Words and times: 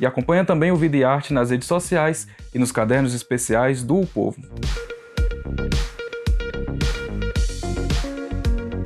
E 0.00 0.06
acompanha 0.06 0.44
também 0.44 0.70
o 0.70 0.76
Vida 0.76 0.96
e 0.96 1.02
Arte 1.02 1.32
nas 1.32 1.50
redes 1.50 1.66
sociais 1.66 2.28
e 2.54 2.58
nos 2.58 2.70
cadernos 2.70 3.14
especiais 3.14 3.82
do 3.82 4.00
o 4.00 4.06
Povo. 4.06 4.40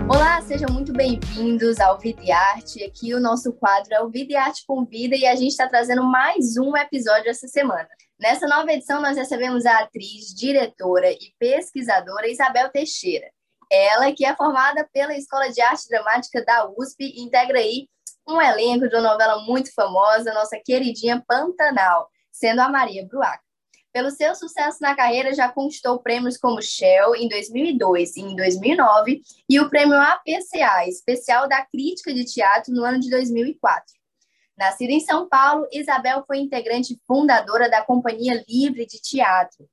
Olá, 0.08 0.40
sejam 0.40 0.70
muito 0.72 0.90
bem-vindos 0.94 1.78
ao 1.80 1.98
Vida 1.98 2.22
e 2.24 2.32
Arte. 2.32 2.82
Aqui 2.82 3.12
o 3.14 3.20
nosso 3.20 3.52
quadro 3.52 3.92
é 3.92 4.00
o 4.00 4.08
Vida 4.08 4.32
e 4.32 4.36
Arte 4.36 4.64
com 4.66 4.86
Vida 4.86 5.14
e 5.14 5.26
a 5.26 5.34
gente 5.34 5.50
está 5.50 5.68
trazendo 5.68 6.02
mais 6.02 6.56
um 6.56 6.74
episódio 6.74 7.28
essa 7.28 7.46
semana. 7.46 7.88
Nessa 8.18 8.46
nova 8.46 8.72
edição, 8.72 9.02
nós 9.02 9.18
recebemos 9.18 9.66
a 9.66 9.80
atriz, 9.80 10.34
diretora 10.34 11.10
e 11.10 11.34
pesquisadora 11.38 12.30
Isabel 12.30 12.70
Teixeira. 12.70 13.26
Ela 13.70 14.12
que 14.12 14.24
é 14.24 14.34
formada 14.34 14.88
pela 14.94 15.14
Escola 15.14 15.50
de 15.50 15.60
Arte 15.60 15.88
Dramática 15.90 16.42
da 16.42 16.70
USP 16.70 17.04
e 17.04 17.22
integra 17.22 17.58
aí 17.58 17.86
um 18.26 18.40
elenco 18.40 18.88
de 18.88 18.94
uma 18.94 19.12
novela 19.12 19.42
muito 19.44 19.72
famosa, 19.74 20.32
nossa 20.32 20.58
queridinha 20.64 21.22
Pantanal, 21.26 22.08
sendo 22.30 22.60
a 22.60 22.68
Maria 22.68 23.06
Bruaca. 23.06 23.42
Pelo 23.92 24.10
seu 24.10 24.34
sucesso 24.34 24.78
na 24.80 24.94
carreira, 24.94 25.34
já 25.34 25.50
conquistou 25.50 25.98
prêmios 25.98 26.38
como 26.38 26.62
Shell 26.62 27.14
em 27.14 27.28
2002 27.28 28.16
e 28.16 28.20
em 28.22 28.34
2009 28.34 29.20
e 29.48 29.60
o 29.60 29.68
prêmio 29.68 30.00
APCA, 30.00 30.88
especial 30.88 31.46
da 31.46 31.62
crítica 31.66 32.12
de 32.14 32.24
teatro, 32.24 32.72
no 32.72 32.84
ano 32.84 32.98
de 32.98 33.10
2004. 33.10 33.84
Nascida 34.56 34.92
em 34.92 35.00
São 35.00 35.28
Paulo, 35.28 35.66
Isabel 35.70 36.24
foi 36.26 36.38
integrante 36.38 36.98
fundadora 37.06 37.68
da 37.68 37.82
Companhia 37.82 38.42
Livre 38.48 38.86
de 38.86 38.98
Teatro, 38.98 39.68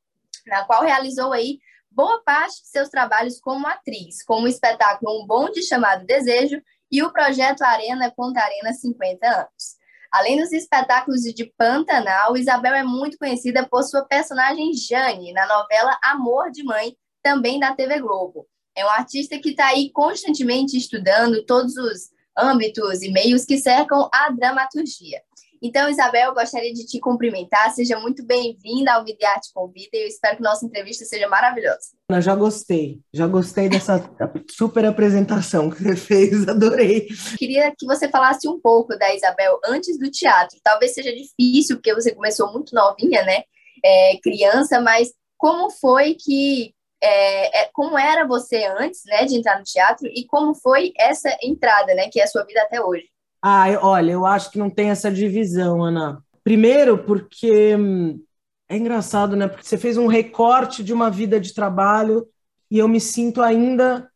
na 0.45 0.66
qual 0.66 0.84
realizou 0.84 1.31
aí 1.31 1.59
boa 1.89 2.22
parte 2.23 2.61
de 2.61 2.67
seus 2.67 2.89
trabalhos 2.89 3.39
como 3.39 3.67
atriz, 3.67 4.23
como 4.23 4.45
o 4.45 4.50
espetáculo 4.50 5.22
Um 5.22 5.25
Bonde 5.25 5.61
Chamado 5.63 6.06
Desejo 6.06 6.61
e 6.91 7.03
o 7.03 7.11
projeto 7.11 7.61
Arena 7.61 8.11
Conta 8.11 8.41
Arena 8.41 8.73
50 8.73 9.27
anos. 9.27 9.79
Além 10.11 10.39
dos 10.39 10.51
espetáculos 10.51 11.21
de 11.21 11.53
Pantanal, 11.57 12.35
Isabel 12.35 12.73
é 12.73 12.83
muito 12.83 13.17
conhecida 13.17 13.67
por 13.67 13.83
sua 13.83 14.03
personagem 14.03 14.73
Jane, 14.73 15.31
na 15.33 15.45
novela 15.45 15.97
Amor 16.01 16.49
de 16.51 16.63
Mãe, 16.63 16.97
também 17.21 17.59
da 17.59 17.75
TV 17.75 17.99
Globo. 17.99 18.47
É 18.75 18.85
um 18.85 18.89
artista 18.89 19.37
que 19.37 19.49
está 19.49 19.67
aí 19.67 19.91
constantemente 19.91 20.77
estudando 20.77 21.45
todos 21.45 21.75
os 21.75 22.09
âmbitos 22.37 23.03
e 23.03 23.11
meios 23.11 23.45
que 23.45 23.57
cercam 23.57 24.09
a 24.11 24.31
dramaturgia. 24.31 25.21
Então, 25.61 25.89
Isabel, 25.89 26.29
eu 26.29 26.33
gostaria 26.33 26.73
de 26.73 26.85
te 26.85 26.99
cumprimentar. 26.99 27.71
Seja 27.71 27.99
muito 27.99 28.25
bem-vinda 28.25 28.93
ao 28.93 29.03
Vida 29.03 29.27
Arte 29.27 29.52
Convida 29.53 29.89
e 29.93 30.03
eu 30.03 30.07
espero 30.07 30.38
que 30.38 30.43
nossa 30.43 30.66
entrevista 30.66 31.03
seja 31.03 31.27
maravilhosa. 31.27 31.97
Eu 32.09 32.21
já 32.21 32.33
gostei, 32.33 32.99
já 33.13 33.27
gostei 33.27 33.67
dessa 33.67 34.01
super 34.49 34.85
apresentação 34.85 35.69
que 35.69 35.83
você 35.83 35.95
fez, 35.95 36.47
adorei. 36.47 37.07
Queria 37.38 37.73
que 37.77 37.85
você 37.85 38.07
falasse 38.07 38.47
um 38.47 38.59
pouco 38.59 38.97
da 38.97 39.13
Isabel 39.13 39.59
antes 39.66 39.99
do 39.99 40.09
teatro. 40.09 40.57
Talvez 40.63 40.93
seja 40.93 41.13
difícil, 41.13 41.75
porque 41.75 41.94
você 41.94 42.16
começou 42.16 42.51
muito 42.53 42.73
novinha, 42.73 43.23
né? 43.23 43.44
É, 43.83 44.17
criança, 44.23 44.79
mas 44.79 45.09
como 45.38 45.69
foi 45.69 46.16
que 46.16 46.73
é, 47.01 47.61
é, 47.61 47.69
como 47.73 47.97
era 47.97 48.28
você 48.28 48.66
antes, 48.78 49.01
né, 49.05 49.25
de 49.25 49.35
entrar 49.35 49.57
no 49.57 49.63
teatro 49.63 50.07
e 50.07 50.25
como 50.25 50.53
foi 50.53 50.91
essa 50.97 51.29
entrada, 51.41 51.94
né, 51.94 52.09
que 52.09 52.19
é 52.19 52.23
a 52.23 52.28
sua 52.28 52.44
vida 52.44 52.61
até 52.61 52.81
hoje? 52.81 53.07
Ah, 53.41 53.67
olha, 53.81 54.11
eu 54.11 54.25
acho 54.25 54.51
que 54.51 54.59
não 54.59 54.69
tem 54.69 54.89
essa 54.89 55.11
divisão, 55.11 55.83
Ana. 55.83 56.23
Primeiro, 56.44 56.97
porque 57.05 57.75
hum, 57.75 58.22
é 58.67 58.77
engraçado, 58.77 59.35
né? 59.35 59.47
Porque 59.47 59.66
você 59.66 59.77
fez 59.77 59.97
um 59.97 60.07
recorte 60.07 60.83
de 60.83 60.94
uma 60.94 61.09
vida 61.09 61.39
de 61.39 61.53
trabalho 61.53 62.28
e 62.69 62.78
eu 62.78 62.88
me 62.88 62.99
sinto 62.99 63.41
ainda 63.41 64.09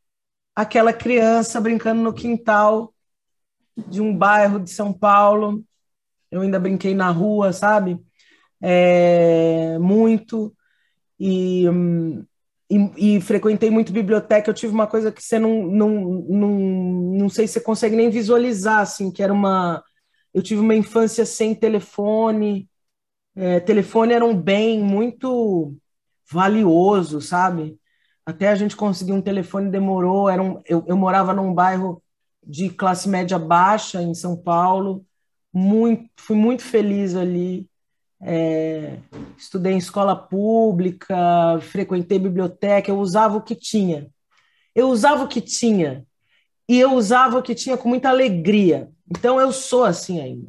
aquela 0.55 0.93
criança 0.93 1.61
brincando 1.61 2.01
no 2.01 2.13
quintal 2.13 2.93
de 3.77 4.01
um 4.01 4.15
bairro 4.17 4.59
de 4.59 4.69
São 4.71 4.93
Paulo. 4.93 5.63
Eu 6.31 6.41
ainda 6.41 6.59
brinquei 6.59 6.95
na 6.95 7.11
rua, 7.11 7.53
sabe? 7.53 7.99
É, 8.61 9.77
muito. 9.79 10.55
E, 11.19 11.69
hum, 11.69 12.25
e, 12.73 13.17
e, 13.17 13.21
frequentei 13.21 13.69
muito 13.69 13.93
biblioteca, 13.93 14.49
eu 14.49 14.53
tive 14.53 14.73
uma 14.73 14.87
coisa 14.87 15.11
que 15.11 15.21
você 15.21 15.37
não, 15.37 15.67
não, 15.67 15.89
não, 16.29 16.49
não 17.19 17.29
sei 17.29 17.47
se 17.47 17.53
você 17.53 17.61
consegue 17.61 17.95
nem 17.95 18.09
visualizar, 18.09 18.79
assim, 18.79 19.11
que 19.11 19.21
era 19.21 19.33
uma... 19.33 19.83
Eu 20.33 20.41
tive 20.41 20.61
uma 20.61 20.75
infância 20.75 21.25
sem 21.25 21.53
telefone, 21.53 22.67
é, 23.35 23.59
telefone 23.59 24.13
era 24.13 24.25
um 24.25 24.35
bem 24.35 24.81
muito 24.81 25.75
valioso, 26.31 27.21
sabe? 27.21 27.79
Até 28.25 28.49
a 28.49 28.55
gente 28.55 28.75
conseguir 28.75 29.13
um 29.13 29.21
telefone 29.21 29.69
demorou, 29.69 30.29
era 30.29 30.41
um, 30.41 30.61
eu, 30.65 30.83
eu 30.87 30.97
morava 30.97 31.33
num 31.33 31.53
bairro 31.53 32.01
de 32.45 32.69
classe 32.69 33.09
média 33.09 33.37
baixa 33.39 34.01
em 34.01 34.13
São 34.15 34.35
Paulo, 34.35 35.05
muito, 35.53 36.09
fui 36.17 36.35
muito 36.35 36.63
feliz 36.63 37.15
ali, 37.15 37.69
é, 38.25 38.99
estudei 39.37 39.73
em 39.73 39.77
escola 39.77 40.15
pública, 40.15 41.15
frequentei 41.61 42.17
biblioteca, 42.19 42.89
eu 42.89 42.99
usava 42.99 43.37
o 43.37 43.41
que 43.41 43.55
tinha. 43.55 44.09
Eu 44.73 44.89
usava 44.89 45.23
o 45.23 45.27
que 45.27 45.41
tinha. 45.41 46.05
E 46.67 46.79
eu 46.79 46.93
usava 46.93 47.37
o 47.37 47.43
que 47.43 47.53
tinha 47.53 47.77
com 47.77 47.89
muita 47.89 48.09
alegria. 48.09 48.89
Então 49.09 49.39
eu 49.39 49.51
sou 49.51 49.83
assim 49.83 50.21
ainda. 50.21 50.47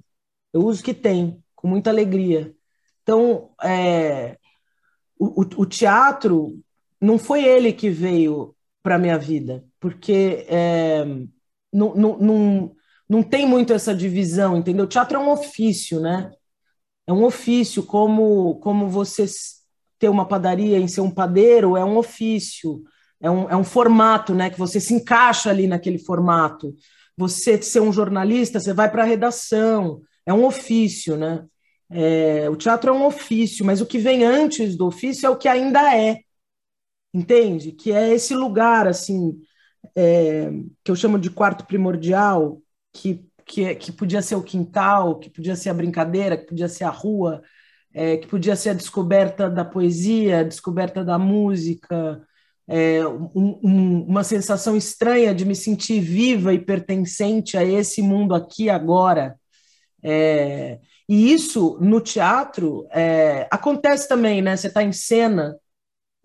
Eu 0.53 0.63
uso 0.65 0.81
o 0.81 0.85
que 0.85 0.95
tem, 0.95 1.43
com 1.55 1.67
muita 1.69 1.91
alegria. 1.91 2.55
Então, 3.03 3.51
é, 3.63 4.39
o, 5.19 5.41
o, 5.63 5.67
teatro 5.67 6.59
não 7.01 7.19
foi 7.19 7.45
ele 7.45 7.73
que 7.73 7.91
veio 7.91 8.55
para 8.83 8.99
minha 8.99 9.19
vida, 9.19 9.65
porque 9.79 10.47
é, 10.49 11.05
não, 11.73 11.95
não, 11.95 12.19
não, 12.19 12.77
não 13.09 13.23
tem 13.23 13.47
muito 13.47 13.73
essa 13.73 13.95
divisão, 13.95 14.57
entendeu? 14.57 14.85
O 14.85 14.89
teatro 14.89 15.19
é 15.19 15.21
um 15.21 15.31
ofício, 15.31 16.01
né? 16.01 16.31
É 17.07 17.13
um 17.13 17.25
ofício, 17.25 17.83
como, 17.83 18.57
como 18.57 18.89
você 18.89 19.27
ter 19.99 20.09
uma 20.09 20.27
padaria 20.27 20.79
em 20.79 20.89
ser 20.89 21.01
um 21.01 21.11
padeiro, 21.11 21.77
é 21.77 21.85
um 21.85 21.97
ofício, 21.97 22.83
é 23.21 23.31
um, 23.31 23.51
é 23.51 23.57
um 23.57 23.65
formato, 23.65 24.35
né? 24.35 24.51
Que 24.51 24.59
você 24.59 24.81
se 24.81 24.95
encaixa 24.95 25.51
ali 25.51 25.67
naquele 25.67 25.99
formato. 25.99 26.75
Você 27.17 27.61
ser 27.63 27.81
um 27.81 27.93
jornalista, 27.93 28.59
você 28.59 28.73
vai 28.73 28.91
para 28.91 29.03
a 29.03 29.07
redação, 29.07 30.03
é 30.27 30.33
um 30.33 30.45
ofício, 30.45 31.17
né? 31.17 31.45
É, 31.91 32.49
o 32.51 32.57
teatro 32.57 32.91
é 32.91 32.93
um 32.93 33.05
ofício, 33.05 33.65
mas 33.65 33.81
o 33.81 33.87
que 33.87 33.99
vem 33.99 34.25
antes 34.25 34.77
do 34.77 34.87
ofício 34.87 35.27
é 35.27 35.31
o 35.31 35.37
que 35.37 35.49
ainda 35.49 35.95
é, 35.97 36.21
entende? 37.13 37.73
Que 37.73 37.93
é 37.93 38.13
esse 38.13 38.35
lugar, 38.35 38.89
assim, 38.89 39.39
é, 39.95 40.51
que 40.83 40.91
eu 40.91 40.97
chamo 40.97 41.19
de 41.19 41.31
quarto 41.31 41.67
primordial, 41.67 42.61
que 42.93 43.25
que, 43.47 43.75
que 43.77 43.93
podia 43.93 44.23
ser 44.23 44.37
o 44.37 44.43
quintal, 44.43 45.19
que 45.19 45.31
podia 45.31 45.57
ser 45.57 45.71
a 45.71 45.75
brincadeira, 45.75 46.37
que 46.37 46.47
podia 46.47 46.69
ser 46.69 46.85
a 46.85 46.91
rua, 46.91 47.43
é, 47.93 48.17
que 48.17 48.27
podia 48.27 48.57
ser 48.57 48.71
a 48.71 48.75
descoberta 48.75 49.49
da 49.49 49.65
poesia, 49.65 50.41
a 50.41 50.43
descoberta 50.43 51.05
da 51.05 51.19
música, 51.19 52.21
é, 52.67 53.07
um, 53.07 53.61
um, 53.63 54.03
uma 54.05 54.25
sensação 54.25 54.77
estranha 54.77 55.35
de 55.35 55.45
me 55.45 55.55
sentir 55.55 56.01
viva 56.01 56.53
e 56.55 56.59
pertencente 56.59 57.57
a 57.57 57.65
esse 57.65 58.03
mundo 58.03 58.35
aqui 58.35 58.71
agora. 58.71 59.39
É, 60.03 60.81
e 61.09 61.33
isso 61.33 61.79
no 61.81 62.01
teatro 62.01 62.87
é, 62.91 63.47
acontece 63.51 64.09
também, 64.09 64.43
né? 64.43 64.57
Você 64.57 64.69
está 64.69 64.83
em 64.83 64.93
cena, 64.93 65.57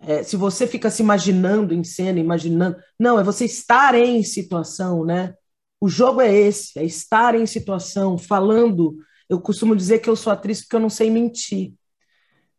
é, 0.01 0.24
se 0.24 0.36
você 0.38 0.65
fica 0.68 0.89
se 0.89 1.01
imaginando 1.04 1.74
em 1.74 1.83
cena, 1.83 2.19
imaginando, 2.19 2.77
não, 3.00 3.19
é 3.19 3.24
você 3.24 3.45
estar 3.45 3.95
em 3.95 4.24
situação, 4.24 5.06
né? 5.06 5.33
O 5.81 5.87
jogo 5.87 6.21
é 6.21 6.33
esse, 6.33 6.77
é 6.77 6.83
estar 6.83 7.35
em 7.35 7.45
situação, 7.45 8.17
falando. 8.17 8.97
Eu 9.29 9.39
costumo 9.39 9.75
dizer 9.75 9.99
que 9.99 10.09
eu 10.09 10.15
sou 10.15 10.33
atriz 10.33 10.61
porque 10.61 10.75
eu 10.75 10.79
não 10.79 10.89
sei 10.89 11.09
mentir. 11.09 11.73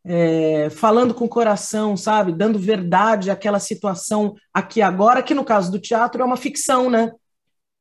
É, 0.02 0.70
falando 0.70 1.12
com 1.12 1.26
o 1.26 1.28
coração, 1.28 1.96
sabe? 1.96 2.32
Dando 2.32 2.58
verdade 2.58 3.30
àquela 3.30 3.58
situação 3.58 4.34
aqui 4.54 4.80
agora, 4.80 5.22
que 5.22 5.34
no 5.34 5.44
caso 5.44 5.70
do 5.70 5.78
teatro 5.78 6.22
é 6.22 6.24
uma 6.24 6.38
ficção, 6.38 6.88
né? 6.88 7.12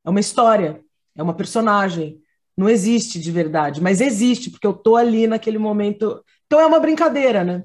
É 0.05 0.09
uma 0.09 0.19
história, 0.19 0.83
é 1.15 1.23
uma 1.23 1.33
personagem. 1.33 2.19
Não 2.57 2.69
existe 2.69 3.19
de 3.19 3.31
verdade, 3.31 3.81
mas 3.81 4.01
existe, 4.01 4.51
porque 4.51 4.67
eu 4.67 4.73
tô 4.73 4.97
ali 4.97 5.27
naquele 5.27 5.57
momento. 5.57 6.21
Então 6.45 6.59
é 6.59 6.65
uma 6.65 6.79
brincadeira, 6.79 7.43
né? 7.43 7.63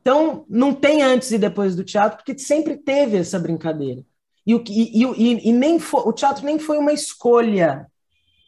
Então 0.00 0.46
não 0.48 0.72
tem 0.72 1.02
antes 1.02 1.32
e 1.32 1.38
depois 1.38 1.74
do 1.74 1.84
teatro, 1.84 2.18
porque 2.18 2.38
sempre 2.38 2.76
teve 2.76 3.16
essa 3.16 3.38
brincadeira. 3.38 4.04
E, 4.46 4.54
o, 4.54 4.64
e, 4.68 5.04
e, 5.04 5.48
e 5.48 5.52
nem 5.52 5.78
foi, 5.78 6.02
o 6.02 6.12
teatro 6.12 6.44
nem 6.44 6.58
foi 6.58 6.78
uma 6.78 6.92
escolha. 6.92 7.86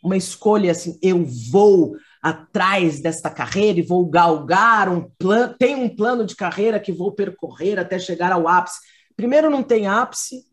uma 0.03 0.17
escolha 0.17 0.73
assim, 0.73 0.99
eu 1.03 1.25
vou 1.51 1.95
atrás 2.23 3.01
desta 3.01 3.29
carreira 3.29 3.81
e 3.81 3.87
vou 3.87 4.07
galgar 4.07 4.89
um 4.89 5.11
plano, 5.19 5.55
tem 5.59 5.75
um 5.75 5.89
plano 5.89 6.25
de 6.25 6.37
carreira 6.37 6.79
que 6.79 6.93
vou 6.93 7.13
percorrer 7.13 7.79
até 7.79 7.99
chegar 7.99 8.31
ao 8.31 8.47
ápice. 8.47 8.79
Primeiro, 9.17 9.51
não 9.51 9.63
tem 9.63 9.87
ápice. 9.87 10.45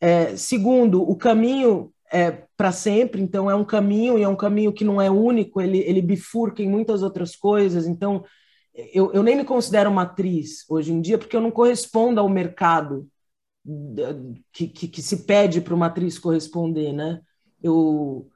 É, 0.00 0.36
segundo, 0.36 1.02
o 1.02 1.16
caminho 1.16 1.92
é 2.12 2.42
para 2.56 2.70
sempre, 2.72 3.20
então 3.20 3.50
é 3.50 3.54
um 3.54 3.64
caminho 3.64 4.18
e 4.18 4.22
é 4.22 4.28
um 4.28 4.36
caminho 4.36 4.72
que 4.72 4.84
não 4.84 5.00
é 5.00 5.10
único, 5.10 5.60
ele, 5.60 5.78
ele 5.78 6.02
bifurca 6.02 6.62
em 6.62 6.68
muitas 6.68 7.02
outras 7.02 7.34
coisas. 7.34 7.86
Então, 7.86 8.24
eu, 8.74 9.10
eu 9.12 9.22
nem 9.22 9.36
me 9.36 9.44
considero 9.44 9.90
uma 9.90 10.02
atriz 10.02 10.64
hoje 10.68 10.92
em 10.92 11.00
dia, 11.00 11.16
porque 11.16 11.34
eu 11.34 11.40
não 11.40 11.50
correspondo 11.50 12.20
ao 12.20 12.28
mercado 12.28 13.08
que, 14.52 14.68
que, 14.68 14.88
que 14.88 15.02
se 15.02 15.24
pede 15.24 15.60
para 15.60 15.74
uma 15.74 15.86
atriz 15.86 16.18
corresponder, 16.18 16.92
né? 16.92 17.20
Eu 17.62 18.28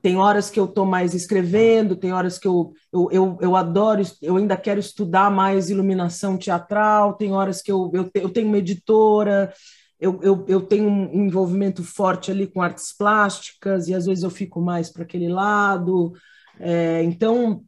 tem 0.00 0.16
horas 0.16 0.48
que 0.48 0.60
eu 0.60 0.66
estou 0.66 0.86
mais 0.86 1.14
escrevendo, 1.14 1.96
tem 1.96 2.12
horas 2.12 2.38
que 2.38 2.46
eu, 2.46 2.72
eu, 2.92 3.08
eu, 3.10 3.38
eu, 3.40 3.56
adoro, 3.56 4.02
eu 4.22 4.36
ainda 4.36 4.56
quero 4.56 4.78
estudar 4.78 5.32
mais 5.32 5.68
iluminação 5.68 6.38
teatral, 6.38 7.14
tem 7.14 7.32
horas 7.32 7.60
que 7.60 7.72
eu, 7.72 7.90
eu, 7.92 8.08
eu 8.14 8.30
tenho 8.30 8.46
uma 8.46 8.58
editora, 8.58 9.52
eu, 9.98 10.20
eu, 10.22 10.44
eu 10.46 10.60
tenho 10.60 10.88
um 10.88 11.26
envolvimento 11.26 11.82
forte 11.82 12.30
ali 12.30 12.46
com 12.46 12.62
artes 12.62 12.96
plásticas, 12.96 13.88
e 13.88 13.94
às 13.94 14.06
vezes 14.06 14.22
eu 14.22 14.30
fico 14.30 14.60
mais 14.60 14.90
para 14.90 15.02
aquele 15.02 15.28
lado. 15.28 16.12
É, 16.60 17.02
então, 17.02 17.64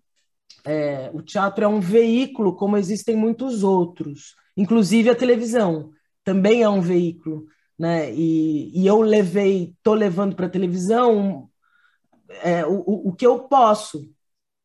é, 0.65 1.11
o 1.13 1.21
teatro 1.21 1.65
é 1.65 1.69
um 1.69 1.81
veículo, 1.81 2.55
como 2.55 2.77
existem 2.77 3.17
muitos 3.17 3.65
outros, 3.65 4.37
inclusive 4.57 5.11
a 5.11 5.17
televisão 5.17 5.91
também 6.29 6.63
é 6.63 6.69
um 6.69 6.83
veículo. 6.83 7.47
Né? 7.79 8.13
E, 8.13 8.71
e 8.79 8.87
eu 8.87 9.01
levei, 9.01 9.73
estou 9.79 9.95
levando 9.95 10.37
para 10.37 10.45
a 10.45 10.51
televisão 10.51 11.49
é, 12.43 12.67
o, 12.67 13.09
o 13.09 13.15
que 13.15 13.27
eu 13.27 13.41
posso, 13.45 14.13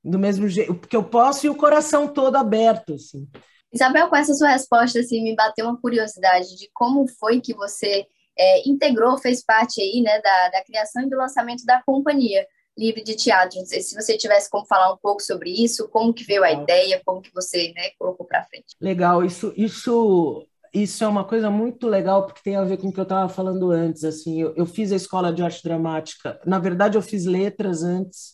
do 0.03 0.19
mesmo 0.19 0.49
jeito, 0.49 0.73
o 0.73 0.77
que 0.77 0.95
eu 0.95 1.05
posso 1.05 1.45
e 1.45 1.49
o 1.49 1.55
coração 1.55 2.05
todo 2.05 2.35
aberto, 2.35 2.95
assim. 2.95 3.29
Isabel, 3.71 4.09
com 4.09 4.15
essa 4.17 4.33
sua 4.33 4.49
resposta, 4.49 4.99
assim, 4.99 5.23
me 5.23 5.35
bateu 5.35 5.65
uma 5.65 5.79
curiosidade 5.79 6.57
de 6.57 6.69
como 6.73 7.07
foi 7.07 7.39
que 7.39 7.53
você 7.53 8.05
é, 8.37 8.67
integrou, 8.67 9.17
fez 9.17 9.41
parte 9.41 9.79
aí, 9.79 10.01
né, 10.01 10.19
da, 10.19 10.49
da 10.49 10.63
criação 10.65 11.03
e 11.03 11.09
do 11.09 11.15
lançamento 11.15 11.63
da 11.65 11.81
companhia 11.83 12.45
livre 12.77 13.03
de 13.03 13.15
teatro. 13.15 13.59
Não 13.59 13.65
sei 13.65 13.81
se 13.81 13.95
você 13.95 14.17
tivesse 14.17 14.49
como 14.49 14.65
falar 14.65 14.91
um 14.91 14.97
pouco 14.97 15.21
sobre 15.21 15.49
isso, 15.49 15.87
como 15.87 16.13
que 16.13 16.25
veio 16.25 16.43
a 16.43 16.51
ideia, 16.51 17.01
como 17.05 17.21
que 17.21 17.33
você, 17.33 17.71
né, 17.73 17.91
colocou 17.97 18.25
para 18.25 18.43
frente. 18.43 18.75
Legal, 18.81 19.23
isso, 19.23 19.53
isso, 19.55 20.45
isso 20.73 21.03
é 21.03 21.07
uma 21.07 21.23
coisa 21.23 21.49
muito 21.51 21.87
legal 21.87 22.25
porque 22.25 22.41
tem 22.43 22.55
a 22.55 22.63
ver 22.63 22.77
com 22.77 22.87
o 22.87 22.93
que 22.93 22.99
eu 22.99 23.03
estava 23.03 23.29
falando 23.29 23.71
antes. 23.71 24.03
Assim, 24.03 24.41
eu, 24.41 24.53
eu, 24.55 24.65
fiz 24.65 24.91
a 24.91 24.95
escola 24.95 25.31
de 25.31 25.43
arte 25.43 25.61
dramática. 25.63 26.39
Na 26.45 26.57
verdade, 26.57 26.97
eu 26.97 27.01
fiz 27.01 27.25
letras 27.25 27.83
antes. 27.83 28.33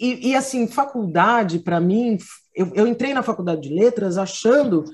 E, 0.00 0.30
e 0.30 0.34
assim, 0.34 0.66
faculdade 0.66 1.58
para 1.60 1.80
mim 1.80 2.18
eu, 2.54 2.72
eu 2.74 2.86
entrei 2.86 3.12
na 3.12 3.22
faculdade 3.22 3.62
de 3.62 3.74
letras 3.74 4.16
achando 4.16 4.84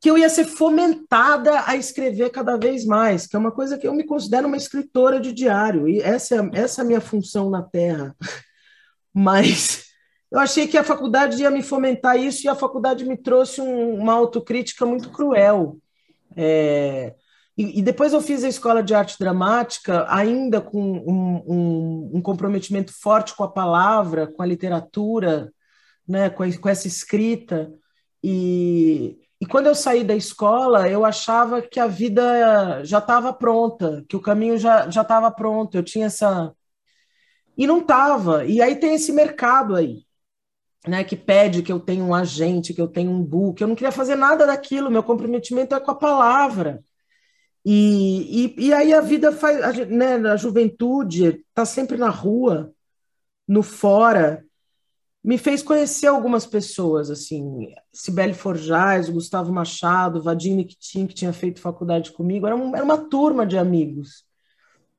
que 0.00 0.10
eu 0.10 0.16
ia 0.16 0.28
ser 0.28 0.44
fomentada 0.44 1.64
a 1.66 1.76
escrever 1.76 2.30
cada 2.30 2.56
vez 2.56 2.84
mais, 2.84 3.26
que 3.26 3.36
é 3.36 3.38
uma 3.38 3.52
coisa 3.52 3.78
que 3.78 3.86
eu 3.86 3.94
me 3.94 4.04
considero 4.04 4.46
uma 4.46 4.56
escritora 4.56 5.20
de 5.20 5.32
diário, 5.32 5.88
e 5.88 6.00
essa 6.00 6.36
é, 6.36 6.50
essa 6.52 6.80
é 6.80 6.84
a 6.84 6.86
minha 6.86 7.00
função 7.00 7.50
na 7.50 7.62
Terra. 7.62 8.14
Mas 9.12 9.85
eu 10.30 10.38
achei 10.38 10.66
que 10.66 10.76
a 10.76 10.84
faculdade 10.84 11.40
ia 11.40 11.50
me 11.50 11.62
fomentar 11.62 12.16
isso, 12.16 12.46
e 12.46 12.48
a 12.48 12.54
faculdade 12.54 13.04
me 13.04 13.16
trouxe 13.16 13.60
um, 13.60 13.94
uma 13.94 14.12
autocrítica 14.14 14.84
muito 14.84 15.10
cruel. 15.10 15.78
É, 16.36 17.14
e, 17.56 17.78
e, 17.78 17.82
depois 17.82 18.12
eu 18.12 18.20
fiz 18.20 18.44
a 18.44 18.48
escola 18.48 18.82
de 18.82 18.94
arte 18.94 19.18
dramática, 19.18 20.04
ainda 20.08 20.60
com 20.60 20.80
um, 20.80 21.42
um, 21.46 22.10
um 22.14 22.22
comprometimento 22.22 22.92
forte 22.92 23.34
com 23.34 23.44
a 23.44 23.50
palavra, 23.50 24.26
com 24.26 24.42
a 24.42 24.46
literatura, 24.46 25.52
né, 26.06 26.28
com, 26.28 26.50
com 26.60 26.68
essa 26.68 26.86
escrita. 26.86 27.72
E, 28.22 29.18
e 29.40 29.46
quando 29.46 29.66
eu 29.66 29.74
saí 29.74 30.04
da 30.04 30.14
escola, 30.14 30.88
eu 30.88 31.04
achava 31.04 31.62
que 31.62 31.80
a 31.80 31.86
vida 31.86 32.84
já 32.84 32.98
estava 32.98 33.32
pronta, 33.32 34.04
que 34.08 34.16
o 34.16 34.20
caminho 34.20 34.58
já 34.58 34.88
estava 34.88 35.30
pronto. 35.30 35.76
Eu 35.76 35.82
tinha 35.82 36.06
essa 36.06 36.52
e 37.56 37.66
não 37.66 37.78
estava. 37.78 38.44
E 38.44 38.60
aí 38.60 38.76
tem 38.76 38.94
esse 38.94 39.12
mercado 39.12 39.74
aí, 39.74 40.04
né, 40.86 41.04
que 41.04 41.16
pede 41.16 41.62
que 41.62 41.72
eu 41.72 41.80
tenha 41.80 42.04
um 42.04 42.14
agente, 42.14 42.72
que 42.72 42.80
eu 42.80 42.88
tenha 42.88 43.10
um 43.10 43.22
book. 43.22 43.60
Eu 43.60 43.68
não 43.68 43.74
queria 43.74 43.92
fazer 43.92 44.16
nada 44.16 44.46
daquilo. 44.46 44.90
Meu 44.90 45.02
comprometimento 45.02 45.74
é 45.74 45.80
com 45.80 45.90
a 45.90 45.94
palavra. 45.94 46.82
E, 47.64 48.54
e, 48.56 48.66
e 48.66 48.72
aí 48.72 48.94
a 48.94 49.00
vida 49.00 49.32
faz, 49.32 49.88
né, 49.88 50.14
a 50.30 50.36
juventude 50.36 51.44
está 51.48 51.64
sempre 51.64 51.96
na 51.96 52.08
rua, 52.08 52.72
no 53.46 53.60
fora, 53.60 54.44
me 55.22 55.36
fez 55.36 55.60
conhecer 55.60 56.06
algumas 56.06 56.46
pessoas, 56.46 57.10
assim, 57.10 57.74
Cibele 57.92 58.32
Forjaz, 58.32 59.08
Gustavo 59.08 59.52
Machado, 59.52 60.22
Vadim 60.22 60.54
Nikitin, 60.54 61.08
que 61.08 61.14
tinha 61.14 61.32
feito 61.32 61.60
faculdade 61.60 62.12
comigo, 62.12 62.46
era, 62.46 62.54
um, 62.54 62.76
era 62.76 62.84
uma 62.84 62.96
turma 62.96 63.44
de 63.44 63.58
amigos. 63.58 64.24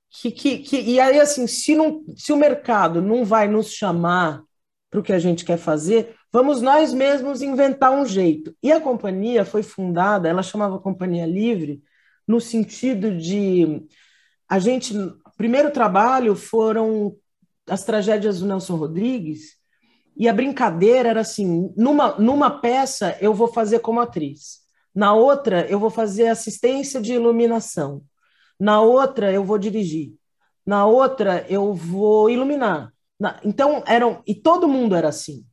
Que, 0.09 0.29
que, 0.29 0.59
que, 0.59 0.81
e 0.81 0.99
aí, 0.99 1.17
assim, 1.17 1.47
se, 1.47 1.73
não, 1.73 2.03
se 2.17 2.33
o 2.33 2.37
mercado 2.37 3.01
não 3.01 3.23
vai 3.23 3.47
nos 3.47 3.71
chamar 3.71 4.43
para 4.89 4.99
o 4.99 5.03
que 5.03 5.13
a 5.13 5.19
gente 5.19 5.43
quer 5.43 5.57
fazer, 5.57 6.15
vamos 6.31 6.61
nós 6.61 6.93
mesmos 6.93 7.41
inventar 7.41 7.91
um 7.91 8.05
jeito. 8.05 8.55
E 8.63 8.71
a 8.71 8.79
companhia 8.79 9.43
foi 9.43 9.63
fundada, 9.63 10.29
ela 10.29 10.43
chamava 10.43 10.79
Companhia 10.79 11.25
Livre, 11.25 11.83
no 12.27 12.39
sentido 12.41 13.15
de 13.17 13.85
a 14.49 14.59
gente, 14.59 14.93
primeiro 15.37 15.71
trabalho 15.71 16.35
foram 16.35 17.15
as 17.69 17.83
tragédias 17.83 18.39
do 18.39 18.47
Nelson 18.47 18.75
Rodrigues, 18.75 19.57
e 20.15 20.27
a 20.27 20.33
brincadeira 20.33 21.09
era 21.09 21.21
assim: 21.21 21.71
numa, 21.75 22.17
numa 22.17 22.49
peça 22.49 23.17
eu 23.21 23.33
vou 23.33 23.47
fazer 23.47 23.79
como 23.79 23.99
atriz, 23.99 24.59
na 24.95 25.13
outra 25.13 25.69
eu 25.69 25.79
vou 25.79 25.89
fazer 25.89 26.27
assistência 26.27 26.99
de 26.99 27.13
iluminação, 27.13 28.01
na 28.59 28.81
outra 28.81 29.31
eu 29.31 29.43
vou 29.43 29.57
dirigir, 29.57 30.15
na 30.65 30.85
outra 30.85 31.45
eu 31.49 31.73
vou 31.73 32.29
iluminar. 32.29 32.91
Então 33.43 33.83
eram 33.87 34.21
e 34.27 34.35
todo 34.35 34.67
mundo 34.67 34.95
era 34.95 35.09
assim. 35.09 35.45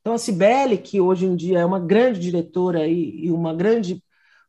Então 0.00 0.14
a 0.14 0.18
Cibele, 0.18 0.78
que 0.78 1.00
hoje 1.00 1.26
em 1.26 1.36
dia 1.36 1.60
é 1.60 1.64
uma 1.64 1.78
grande 1.80 2.18
diretora 2.20 2.86
e, 2.86 3.26
e 3.26 3.30
uma 3.30 3.54
grande 3.54 4.02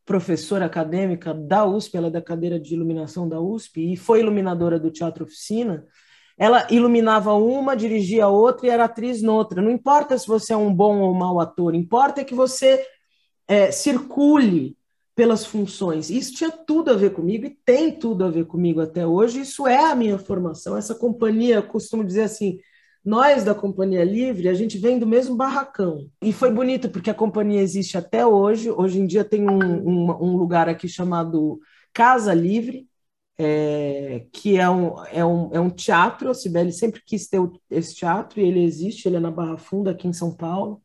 professora 0.05 0.65
acadêmica 0.65 1.33
da 1.33 1.65
USP, 1.65 1.97
ela 1.97 2.07
é 2.07 2.11
da 2.11 2.21
cadeira 2.21 2.59
de 2.59 2.73
iluminação 2.73 3.27
da 3.27 3.39
USP 3.39 3.93
e 3.93 3.97
foi 3.97 4.19
iluminadora 4.19 4.79
do 4.79 4.91
Teatro 4.91 5.25
Oficina 5.25 5.85
ela 6.41 6.65
iluminava 6.71 7.35
uma, 7.35 7.75
dirigia 7.75 8.27
outra 8.27 8.65
e 8.65 8.69
era 8.71 8.85
atriz 8.85 9.21
noutra. 9.21 9.61
Não 9.61 9.69
importa 9.69 10.17
se 10.17 10.25
você 10.25 10.53
é 10.53 10.57
um 10.57 10.73
bom 10.73 11.01
ou 11.01 11.13
mau 11.13 11.39
ator, 11.39 11.75
importa 11.75 12.25
que 12.25 12.33
você 12.33 12.83
é, 13.47 13.71
circule 13.71 14.75
pelas 15.15 15.45
funções. 15.45 16.09
Isso 16.09 16.33
tinha 16.35 16.51
tudo 16.51 16.91
a 16.91 16.95
ver 16.95 17.11
comigo 17.11 17.45
e 17.45 17.57
tem 17.65 17.97
tudo 17.97 18.23
a 18.23 18.29
ver 18.29 18.45
comigo 18.45 18.81
até 18.81 19.05
hoje. 19.05 19.41
Isso 19.41 19.67
é 19.67 19.91
a 19.91 19.95
minha 19.95 20.17
formação. 20.17 20.77
Essa 20.77 20.95
companhia, 20.95 21.55
eu 21.55 21.63
costumo 21.63 22.03
dizer 22.03 22.23
assim, 22.23 22.59
nós 23.03 23.43
da 23.43 23.55
Companhia 23.55 24.03
Livre, 24.03 24.47
a 24.47 24.53
gente 24.53 24.77
vem 24.77 24.99
do 24.99 25.07
mesmo 25.07 25.35
barracão. 25.35 26.07
E 26.21 26.31
foi 26.31 26.51
bonito 26.51 26.89
porque 26.89 27.09
a 27.09 27.15
companhia 27.15 27.61
existe 27.61 27.97
até 27.97 28.25
hoje. 28.25 28.69
Hoje 28.69 28.99
em 28.99 29.07
dia 29.07 29.23
tem 29.23 29.49
um, 29.49 29.59
um, 29.59 30.11
um 30.21 30.37
lugar 30.37 30.69
aqui 30.69 30.87
chamado 30.87 31.59
Casa 31.93 32.33
Livre, 32.33 32.87
é, 33.37 34.25
que 34.31 34.57
é 34.57 34.69
um, 34.69 35.03
é, 35.05 35.25
um, 35.25 35.49
é 35.51 35.59
um 35.59 35.69
teatro, 35.69 36.29
a 36.29 36.33
Sibeli 36.33 36.71
sempre 36.71 37.01
quis 37.03 37.27
ter 37.27 37.39
esse 37.71 37.95
teatro, 37.95 38.39
e 38.39 38.43
ele 38.43 38.63
existe, 38.63 39.07
ele 39.07 39.17
é 39.17 39.19
na 39.19 39.31
Barra 39.31 39.57
Funda, 39.57 39.91
aqui 39.91 40.07
em 40.07 40.13
São 40.13 40.35
Paulo. 40.35 40.81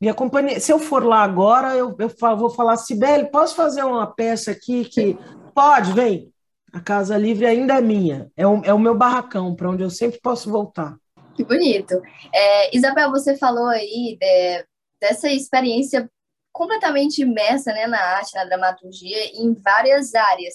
E 0.00 0.08
a 0.08 0.14
companhia, 0.14 0.58
se 0.58 0.72
eu 0.72 0.78
for 0.78 1.04
lá 1.04 1.22
agora, 1.22 1.76
eu, 1.76 1.94
eu 1.98 2.36
vou 2.36 2.50
falar, 2.50 2.76
Sibeli, 2.78 3.30
posso 3.30 3.54
fazer 3.54 3.84
uma 3.84 4.06
peça 4.06 4.50
aqui 4.50 4.84
que. 4.84 5.18
Pode, 5.54 5.92
vem. 5.92 6.32
A 6.72 6.80
Casa 6.80 7.18
Livre 7.18 7.44
ainda 7.44 7.74
é 7.74 7.80
minha, 7.80 8.30
é 8.36 8.46
o, 8.46 8.64
é 8.64 8.72
o 8.72 8.78
meu 8.78 8.94
barracão, 8.94 9.54
para 9.56 9.68
onde 9.68 9.82
eu 9.82 9.90
sempre 9.90 10.20
posso 10.20 10.48
voltar. 10.48 10.96
Que 11.34 11.44
bonito. 11.44 12.00
É, 12.32 12.74
Isabel, 12.74 13.10
você 13.10 13.36
falou 13.36 13.66
aí 13.66 14.16
de, 14.20 14.64
dessa 15.00 15.28
experiência 15.28 16.08
completamente 16.52 17.22
imersa 17.22 17.72
né, 17.72 17.86
na 17.88 18.00
arte, 18.00 18.34
na 18.36 18.44
dramaturgia, 18.44 19.24
em 19.34 19.52
várias 19.54 20.14
áreas. 20.14 20.54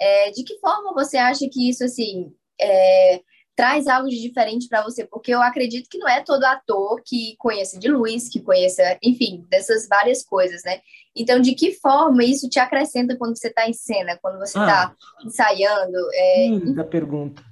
É, 0.00 0.30
de 0.30 0.44
que 0.44 0.58
forma 0.60 0.94
você 0.94 1.16
acha 1.16 1.48
que 1.50 1.68
isso, 1.68 1.82
assim, 1.84 2.32
é, 2.60 3.20
traz 3.56 3.88
algo 3.88 4.08
de 4.08 4.20
diferente 4.20 4.68
para 4.68 4.82
você? 4.82 5.06
Porque 5.06 5.32
eu 5.32 5.40
acredito 5.40 5.88
que 5.88 5.98
não 5.98 6.08
é 6.08 6.22
todo 6.22 6.44
ator 6.44 7.00
que 7.04 7.34
conheça 7.38 7.78
de 7.78 7.88
luz, 7.88 8.28
que 8.28 8.40
conheça, 8.40 8.98
enfim, 9.02 9.44
dessas 9.48 9.88
várias 9.88 10.22
coisas, 10.22 10.62
né? 10.62 10.80
Então, 11.16 11.40
de 11.40 11.54
que 11.54 11.72
forma 11.72 12.22
isso 12.22 12.48
te 12.48 12.58
acrescenta 12.58 13.16
quando 13.16 13.36
você 13.36 13.48
está 13.48 13.66
em 13.66 13.72
cena, 13.72 14.18
quando 14.20 14.38
você 14.38 14.58
está 14.58 14.92
ah, 14.92 15.24
ensaiando? 15.24 15.96
É... 16.12 16.48
Linda 16.48 16.84
pergunta. 16.84 17.42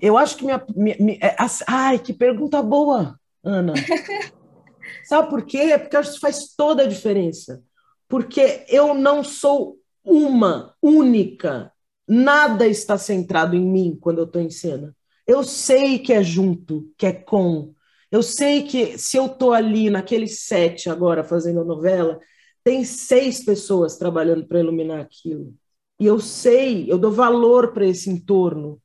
Eu 0.00 0.16
acho 0.16 0.36
que 0.36 0.44
minha. 0.44 0.64
minha, 0.74 0.96
minha 1.00 1.18
é, 1.20 1.36
ai, 1.66 1.98
que 1.98 2.12
pergunta 2.12 2.62
boa, 2.62 3.18
Ana. 3.42 3.74
Sabe 5.04 5.28
por 5.28 5.44
quê? 5.44 5.76
Porque 5.78 5.96
eu 5.96 6.00
acho 6.00 6.14
que 6.14 6.20
faz 6.20 6.54
toda 6.54 6.84
a 6.84 6.88
diferença. 6.88 7.62
Porque 8.08 8.64
eu 8.68 8.94
não 8.94 9.24
sou 9.24 9.78
uma, 10.04 10.74
única. 10.82 11.72
Nada 12.06 12.66
está 12.66 12.98
centrado 12.98 13.56
em 13.56 13.64
mim 13.64 13.98
quando 14.00 14.18
eu 14.18 14.24
estou 14.24 14.40
em 14.40 14.50
cena. 14.50 14.94
Eu 15.26 15.42
sei 15.42 15.98
que 15.98 16.12
é 16.12 16.22
junto, 16.22 16.92
que 16.98 17.06
é 17.06 17.12
com. 17.12 17.74
Eu 18.10 18.22
sei 18.22 18.62
que 18.62 18.98
se 18.98 19.16
eu 19.16 19.28
tô 19.28 19.52
ali 19.52 19.90
naquele 19.90 20.28
set 20.28 20.88
agora 20.88 21.24
fazendo 21.24 21.60
a 21.60 21.64
novela, 21.64 22.20
tem 22.62 22.84
seis 22.84 23.44
pessoas 23.44 23.96
trabalhando 23.96 24.46
para 24.46 24.60
iluminar 24.60 25.00
aquilo. 25.00 25.54
E 25.98 26.06
eu 26.06 26.20
sei, 26.20 26.90
eu 26.90 26.98
dou 26.98 27.12
valor 27.12 27.72
para 27.72 27.86
esse 27.86 28.10
entorno. 28.10 28.80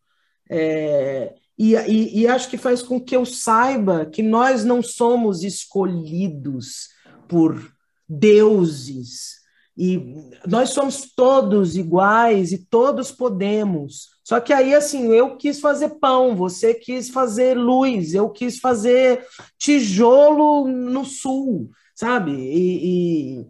É, 0.50 1.34
e, 1.58 1.75
e, 1.75 2.22
e, 2.22 2.27
acho 2.27 2.50
que 2.50 2.58
faz 2.58 2.81
com 2.81 3.00
que 3.00 3.15
eu 3.15 3.25
saiba 3.25 4.05
que 4.05 4.24
nós 4.24 4.63
não 4.63 4.81
somos 4.81 5.43
escolhidos 5.43 6.89
por 7.27 7.72
deuses, 8.08 9.39
e 9.77 9.98
nós 10.46 10.72
somos 10.72 11.13
todos 11.15 11.77
iguais 11.77 12.51
e 12.51 12.58
todos 12.58 13.13
podemos. 13.13 14.10
Só 14.29 14.39
que 14.39 14.53
aí, 14.53 14.75
assim, 14.75 15.12
eu 15.12 15.38
quis 15.38 15.59
fazer 15.59 15.89
pão, 16.00 16.36
você 16.36 16.75
quis 16.75 17.09
fazer 17.09 17.57
luz, 17.57 18.13
eu 18.13 18.29
quis 18.29 18.59
fazer 18.59 19.25
tijolo 19.57 20.67
no 20.67 21.03
sul, 21.03 21.71
sabe? 21.95 22.33
E, 22.33 23.39
e... 23.39 23.48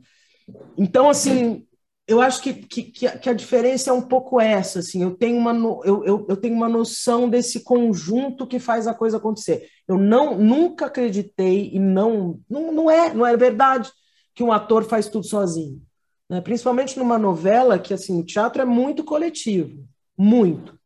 então, 0.77 1.09
assim, 1.09 1.67
eu 2.07 2.21
acho 2.21 2.41
que, 2.41 2.53
que, 2.53 2.83
que, 2.83 3.29
a 3.29 3.33
diferença 3.33 3.89
é 3.89 3.93
um 3.93 4.01
pouco 4.01 4.39
essa, 4.39 4.79
assim, 4.79 5.03
eu 5.03 5.17
tenho, 5.17 5.35
uma, 5.35 5.51
eu, 5.83 6.05
eu, 6.05 6.25
eu 6.29 6.37
tenho 6.37 6.55
uma 6.55 6.69
noção 6.69 7.29
desse 7.29 7.61
conjunto 7.61 8.47
que 8.47 8.57
faz 8.57 8.87
a 8.87 8.93
coisa 8.93 9.17
acontecer. 9.17 9.67
Eu 9.85 9.97
não 9.97 10.37
nunca 10.37 10.85
acreditei 10.85 11.71
e 11.73 11.77
não, 11.77 12.39
não, 12.49 12.71
não 12.71 12.89
é, 12.89 13.13
não 13.13 13.27
é 13.27 13.35
verdade 13.35 13.91
que 14.33 14.41
um 14.41 14.51
ator 14.53 14.85
faz 14.85 15.09
tudo 15.09 15.25
sozinho. 15.25 15.81
Né? 16.29 16.39
Principalmente 16.39 16.97
numa 16.97 17.17
novela 17.17 17.77
que, 17.77 17.93
assim, 17.93 18.17
o 18.17 18.25
teatro 18.25 18.61
é 18.61 18.65
muito 18.65 19.03
coletivo, 19.03 19.85
muito, 20.19 20.77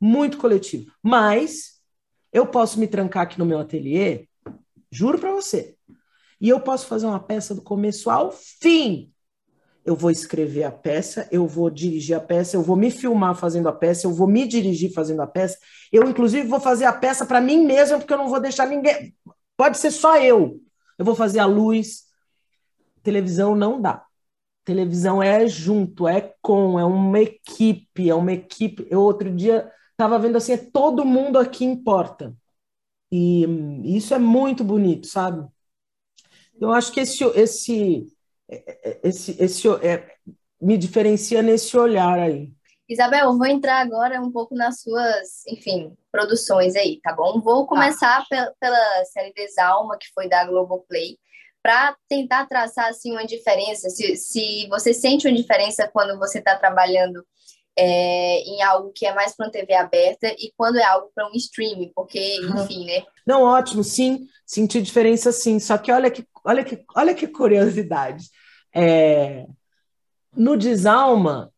muito 0.00 0.38
coletivo. 0.38 0.92
Mas 1.02 1.80
eu 2.32 2.46
posso 2.46 2.78
me 2.78 2.86
trancar 2.86 3.24
aqui 3.24 3.36
no 3.36 3.44
meu 3.44 3.58
ateliê, 3.58 4.28
juro 4.92 5.18
para 5.18 5.32
você, 5.32 5.76
e 6.40 6.48
eu 6.48 6.60
posso 6.60 6.86
fazer 6.86 7.06
uma 7.06 7.18
peça 7.18 7.52
do 7.52 7.62
começo 7.62 8.08
ao 8.08 8.30
fim, 8.30 9.12
eu 9.84 9.96
vou 9.96 10.10
escrever 10.10 10.64
a 10.64 10.70
peça, 10.70 11.28
eu 11.30 11.46
vou 11.46 11.70
dirigir 11.70 12.16
a 12.16 12.20
peça, 12.20 12.56
eu 12.56 12.62
vou 12.62 12.76
me 12.76 12.90
filmar 12.90 13.36
fazendo 13.36 13.68
a 13.68 13.72
peça, 13.72 14.06
eu 14.06 14.12
vou 14.12 14.26
me 14.26 14.46
dirigir 14.46 14.92
fazendo 14.92 15.22
a 15.22 15.28
peça. 15.28 15.58
Eu, 15.92 16.02
inclusive, 16.08 16.48
vou 16.48 16.58
fazer 16.58 16.86
a 16.86 16.92
peça 16.92 17.24
para 17.24 17.40
mim 17.40 17.64
mesma, 17.64 17.98
porque 17.98 18.12
eu 18.12 18.18
não 18.18 18.28
vou 18.28 18.40
deixar 18.40 18.66
ninguém. 18.66 19.14
Pode 19.56 19.78
ser 19.78 19.92
só 19.92 20.20
eu. 20.20 20.60
Eu 20.98 21.04
vou 21.04 21.14
fazer 21.14 21.38
a 21.38 21.46
luz. 21.46 22.02
Televisão 23.04 23.54
não 23.54 23.80
dá. 23.80 24.05
Televisão 24.66 25.22
é 25.22 25.46
junto, 25.46 26.06
é 26.06 26.34
com, 26.42 26.78
é 26.78 26.84
uma 26.84 27.20
equipe, 27.20 28.10
é 28.10 28.14
uma 28.14 28.32
equipe. 28.32 28.86
Eu 28.90 29.00
outro 29.00 29.34
dia 29.34 29.70
estava 29.92 30.18
vendo 30.18 30.36
assim, 30.36 30.52
é 30.52 30.58
todo 30.58 31.06
mundo 31.06 31.38
aqui 31.38 31.64
importa. 31.64 32.36
E 33.10 33.46
isso 33.96 34.12
é 34.12 34.18
muito 34.18 34.62
bonito, 34.62 35.06
sabe? 35.06 35.48
Eu 36.60 36.72
acho 36.72 36.92
que 36.92 37.00
esse, 37.00 37.24
esse 37.24 38.06
esse, 39.02 39.42
esse 39.42 39.68
é, 39.84 40.14
me 40.60 40.76
diferencia 40.78 41.42
nesse 41.42 41.76
olhar 41.76 42.18
aí. 42.18 42.52
Isabel, 42.88 43.26
eu 43.26 43.38
vou 43.38 43.46
entrar 43.46 43.80
agora 43.80 44.20
um 44.20 44.30
pouco 44.30 44.54
nas 44.54 44.80
suas, 44.80 45.44
enfim, 45.48 45.96
produções 46.12 46.76
aí, 46.76 47.00
tá 47.02 47.12
bom? 47.12 47.40
Vou 47.40 47.66
começar 47.66 48.18
ah. 48.18 48.26
pela, 48.28 48.54
pela 48.60 49.04
série 49.06 49.32
Desalma, 49.32 49.98
que 49.98 50.06
foi 50.14 50.28
da 50.28 50.44
Globoplay, 50.44 51.18
para 51.66 51.96
tentar 52.08 52.46
traçar 52.46 52.88
assim 52.88 53.10
uma 53.10 53.26
diferença, 53.26 53.90
se, 53.90 54.14
se 54.14 54.68
você 54.68 54.94
sente 54.94 55.26
uma 55.26 55.34
diferença 55.34 55.90
quando 55.92 56.16
você 56.16 56.38
está 56.38 56.54
trabalhando 56.54 57.26
é, 57.76 58.38
em 58.42 58.62
algo 58.62 58.92
que 58.94 59.04
é 59.04 59.12
mais 59.12 59.34
para 59.34 59.46
uma 59.46 59.52
TV 59.52 59.74
aberta 59.74 60.28
e 60.38 60.52
quando 60.56 60.76
é 60.76 60.84
algo 60.84 61.10
para 61.12 61.26
um 61.28 61.32
streaming, 61.34 61.90
porque, 61.92 62.36
enfim, 62.36 62.84
né? 62.84 63.02
Não, 63.26 63.42
ótimo, 63.42 63.82
sim, 63.82 64.28
senti 64.46 64.80
diferença 64.80 65.32
sim. 65.32 65.58
Só 65.58 65.76
que 65.76 65.90
olha 65.90 66.08
que, 66.08 66.24
olha 66.44 66.62
que, 66.62 66.84
olha 66.94 67.12
que 67.12 67.26
curiosidade. 67.26 68.26
É, 68.72 69.44
no 70.36 70.56
Desalma, 70.56 71.52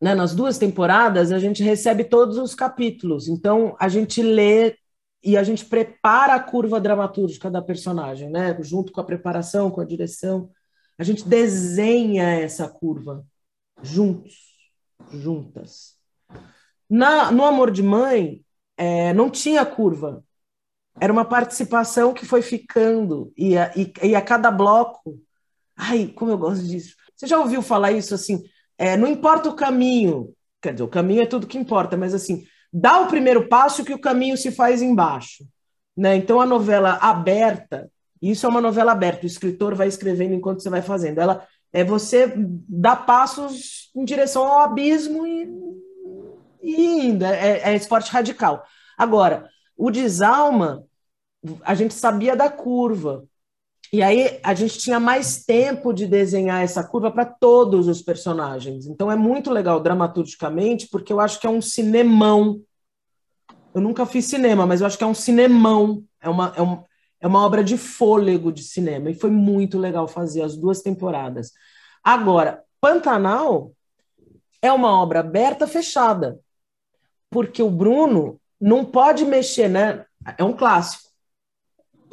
né, 0.00 0.14
nas 0.14 0.32
duas 0.32 0.58
temporadas, 0.58 1.32
a 1.32 1.40
gente 1.40 1.60
recebe 1.60 2.04
todos 2.04 2.38
os 2.38 2.54
capítulos. 2.54 3.26
Então, 3.26 3.74
a 3.80 3.88
gente 3.88 4.22
lê 4.22 4.76
e 5.24 5.36
a 5.36 5.42
gente 5.42 5.64
prepara 5.64 6.34
a 6.34 6.40
curva 6.40 6.80
dramatúrgica 6.80 7.50
da 7.50 7.62
personagem, 7.62 8.30
né? 8.30 8.56
Junto 8.60 8.92
com 8.92 9.00
a 9.00 9.04
preparação, 9.04 9.70
com 9.70 9.80
a 9.80 9.84
direção. 9.84 10.50
A 10.98 11.04
gente 11.04 11.26
desenha 11.26 12.24
essa 12.24 12.68
curva 12.68 13.24
juntos, 13.82 14.34
juntas. 15.12 15.96
Na, 16.88 17.32
no 17.32 17.44
Amor 17.44 17.70
de 17.70 17.82
Mãe, 17.82 18.44
é, 18.76 19.12
não 19.12 19.30
tinha 19.30 19.64
curva. 19.64 20.22
Era 21.00 21.12
uma 21.12 21.24
participação 21.24 22.14
que 22.14 22.24
foi 22.24 22.40
ficando, 22.40 23.32
e 23.36 23.58
a, 23.58 23.72
e, 23.76 23.92
e 24.02 24.14
a 24.14 24.22
cada 24.22 24.50
bloco 24.50 25.20
Ai, 25.76 26.08
como 26.08 26.30
eu 26.30 26.38
gosto 26.38 26.64
disso. 26.64 26.96
Você 27.14 27.26
já 27.26 27.38
ouviu 27.38 27.62
falar 27.62 27.92
isso 27.92 28.14
assim? 28.14 28.44
É, 28.78 28.96
não 28.96 29.08
importa 29.08 29.48
o 29.48 29.56
caminho, 29.56 30.34
quer 30.60 30.72
dizer, 30.72 30.84
o 30.84 30.88
caminho 30.88 31.22
é 31.22 31.26
tudo 31.26 31.46
que 31.46 31.58
importa, 31.58 31.96
mas 31.96 32.14
assim, 32.14 32.46
dá 32.74 33.00
o 33.00 33.06
primeiro 33.06 33.46
passo 33.46 33.84
que 33.84 33.94
o 33.94 34.00
caminho 34.00 34.36
se 34.36 34.50
faz 34.50 34.82
embaixo. 34.82 35.46
Né? 35.96 36.16
Então, 36.16 36.40
a 36.40 36.46
novela 36.46 36.98
aberta, 37.00 37.88
isso 38.20 38.44
é 38.44 38.48
uma 38.48 38.60
novela 38.60 38.90
aberta, 38.90 39.22
o 39.22 39.28
escritor 39.28 39.76
vai 39.76 39.86
escrevendo 39.86 40.34
enquanto 40.34 40.60
você 40.60 40.68
vai 40.68 40.82
fazendo. 40.82 41.20
Ela 41.20 41.46
é 41.72 41.84
você 41.84 42.34
dar 42.36 43.06
passos 43.06 43.92
em 43.94 44.04
direção 44.04 44.44
ao 44.44 44.62
abismo 44.62 45.24
e, 45.24 45.48
e 46.62 47.06
indo, 47.06 47.24
é, 47.24 47.60
é 47.60 47.76
esporte 47.76 48.10
radical. 48.10 48.64
Agora, 48.98 49.48
o 49.76 49.88
desalma, 49.88 50.84
a 51.62 51.76
gente 51.76 51.94
sabia 51.94 52.34
da 52.34 52.50
curva, 52.50 53.24
e 53.92 54.02
aí 54.02 54.40
a 54.42 54.54
gente 54.54 54.78
tinha 54.78 54.98
mais 54.98 55.44
tempo 55.44 55.92
de 55.92 56.06
desenhar 56.06 56.62
essa 56.62 56.82
curva 56.82 57.10
para 57.10 57.24
todos 57.24 57.86
os 57.88 58.02
personagens. 58.02 58.86
Então 58.86 59.10
é 59.10 59.16
muito 59.16 59.50
legal 59.50 59.80
dramaturgicamente, 59.80 60.88
porque 60.88 61.12
eu 61.12 61.20
acho 61.20 61.40
que 61.40 61.46
é 61.46 61.50
um 61.50 61.60
cinemão. 61.60 62.60
Eu 63.74 63.80
nunca 63.80 64.06
fiz 64.06 64.26
cinema, 64.26 64.66
mas 64.66 64.80
eu 64.80 64.86
acho 64.86 64.98
que 64.98 65.04
é 65.04 65.06
um 65.06 65.14
cinemão. 65.14 66.04
É 66.20 66.28
uma, 66.28 66.52
é, 66.56 66.62
um, 66.62 66.82
é 67.20 67.26
uma 67.26 67.44
obra 67.44 67.62
de 67.62 67.76
fôlego 67.76 68.52
de 68.52 68.62
cinema. 68.62 69.10
E 69.10 69.14
foi 69.14 69.30
muito 69.30 69.78
legal 69.78 70.08
fazer 70.08 70.42
as 70.42 70.56
duas 70.56 70.80
temporadas. 70.80 71.52
Agora, 72.02 72.62
Pantanal 72.80 73.72
é 74.60 74.72
uma 74.72 74.90
obra 75.00 75.20
aberta, 75.20 75.66
fechada. 75.66 76.40
Porque 77.30 77.62
o 77.62 77.70
Bruno 77.70 78.40
não 78.60 78.84
pode 78.84 79.24
mexer, 79.24 79.68
né? 79.68 80.04
É 80.38 80.42
um 80.42 80.52
clássico 80.52 81.13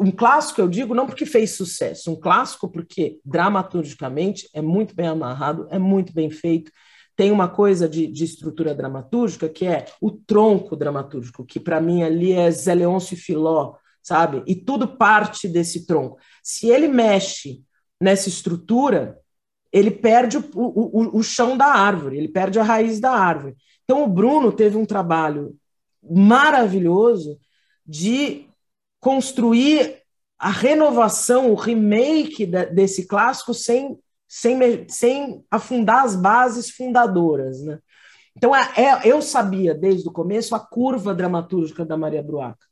um 0.01 0.09
clássico, 0.09 0.59
eu 0.59 0.67
digo, 0.67 0.95
não 0.95 1.05
porque 1.05 1.27
fez 1.27 1.51
sucesso, 1.51 2.11
um 2.11 2.19
clássico 2.19 2.67
porque 2.67 3.19
dramaturgicamente 3.23 4.49
é 4.51 4.59
muito 4.59 4.95
bem 4.95 5.05
amarrado, 5.05 5.67
é 5.69 5.77
muito 5.77 6.11
bem 6.11 6.31
feito. 6.31 6.71
Tem 7.15 7.31
uma 7.31 7.47
coisa 7.47 7.87
de, 7.87 8.07
de 8.07 8.23
estrutura 8.23 8.73
dramatúrgica 8.73 9.47
que 9.47 9.63
é 9.67 9.85
o 10.01 10.09
tronco 10.09 10.75
dramatúrgico, 10.75 11.45
que 11.45 11.59
para 11.59 11.79
mim 11.79 12.01
ali 12.01 12.31
é 12.31 12.49
Zé 12.49 12.73
Leôncio 12.73 13.13
e 13.13 13.17
Filó, 13.17 13.75
sabe? 14.01 14.41
E 14.47 14.55
tudo 14.55 14.97
parte 14.97 15.47
desse 15.47 15.85
tronco. 15.85 16.17
Se 16.41 16.67
ele 16.67 16.87
mexe 16.87 17.61
nessa 18.01 18.27
estrutura, 18.27 19.19
ele 19.71 19.91
perde 19.91 20.37
o, 20.37 20.43
o, 20.55 21.19
o 21.19 21.21
chão 21.21 21.55
da 21.55 21.67
árvore, 21.67 22.17
ele 22.17 22.27
perde 22.27 22.57
a 22.57 22.63
raiz 22.63 22.99
da 22.99 23.11
árvore. 23.11 23.55
Então, 23.83 24.03
o 24.03 24.07
Bruno 24.07 24.51
teve 24.51 24.77
um 24.77 24.85
trabalho 24.85 25.55
maravilhoso 26.01 27.37
de 27.85 28.49
construir 29.01 30.01
a 30.39 30.49
renovação, 30.49 31.51
o 31.51 31.55
remake 31.55 32.45
desse 32.45 33.05
clássico 33.05 33.53
sem, 33.53 33.99
sem, 34.27 34.87
sem 34.87 35.43
afundar 35.51 36.05
as 36.05 36.15
bases 36.15 36.69
fundadoras. 36.69 37.61
Né? 37.61 37.79
Então, 38.37 38.55
é, 38.55 38.71
é, 38.77 39.01
eu 39.03 39.21
sabia 39.21 39.73
desde 39.73 40.07
o 40.07 40.11
começo 40.11 40.55
a 40.55 40.59
curva 40.59 41.13
dramatúrgica 41.13 41.83
da 41.83 41.97
Maria 41.97 42.23
Bruaca. 42.23 42.65